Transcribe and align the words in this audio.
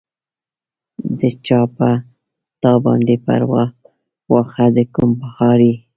د 1.19 1.21
چا 1.45 1.61
پۀ 1.75 1.91
تا 2.61 2.71
باندې 2.83 3.15
پرواه، 3.25 3.67
واښۀ 4.31 4.65
د 4.75 4.77
کوم 4.93 5.11
پهاړ 5.21 5.59
ئې 5.67 5.75